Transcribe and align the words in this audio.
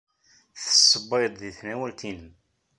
Tessewwayeḍ 0.63 1.33
deg 1.41 1.55
tenwalt-nnem. 1.59 2.31